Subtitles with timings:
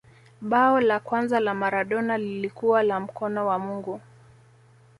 [0.41, 4.01] bao la kwanza la maradona lilikuwa la mkono wa mungu